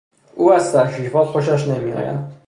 او 0.35 0.53
از 0.53 0.75
تشریفات 0.75 1.27
خوشش 1.27 1.67
نمیآید. 1.67 2.19